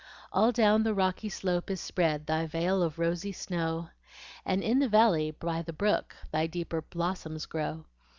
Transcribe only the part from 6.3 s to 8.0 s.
Thy deeper blossoms grow.